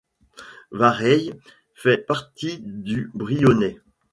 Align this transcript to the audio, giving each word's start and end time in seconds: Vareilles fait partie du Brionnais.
Vareilles 0.71 1.35
fait 1.75 1.99
partie 1.99 2.57
du 2.59 3.11
Brionnais. 3.13 3.77